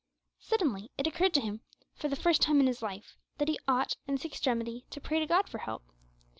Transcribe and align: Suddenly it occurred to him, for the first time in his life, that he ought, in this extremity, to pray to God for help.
Suddenly 0.39 0.89
it 0.97 1.05
occurred 1.05 1.35
to 1.35 1.41
him, 1.41 1.61
for 1.93 2.07
the 2.07 2.15
first 2.15 2.41
time 2.41 2.59
in 2.59 2.65
his 2.65 2.81
life, 2.81 3.17
that 3.37 3.47
he 3.49 3.59
ought, 3.67 3.97
in 4.07 4.15
this 4.15 4.25
extremity, 4.25 4.83
to 4.89 4.99
pray 4.99 5.19
to 5.19 5.27
God 5.27 5.47
for 5.47 5.59
help. 5.59 5.83